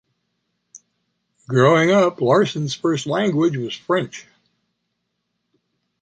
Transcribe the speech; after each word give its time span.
Growing 1.47 1.91
up, 1.91 2.21
Larson's 2.21 2.73
first 2.73 3.05
language 3.05 3.55
was 3.55 3.75
French. 3.75 4.25